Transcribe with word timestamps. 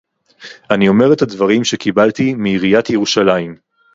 אני 0.71 0.87
אומר 0.87 1.13
את 1.13 1.21
הדברים 1.21 1.63
שקיבלתי 1.63 2.33
מעיריית 2.33 2.89
ירושלים 2.89 3.55